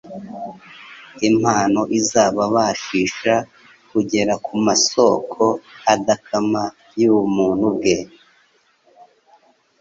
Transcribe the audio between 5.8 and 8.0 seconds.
adakama y'ubmtu bwe.